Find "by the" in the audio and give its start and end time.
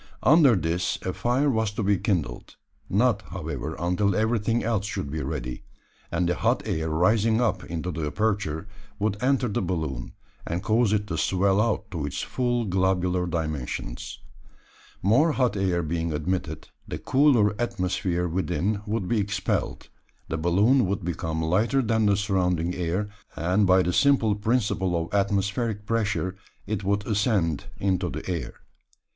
23.67-23.93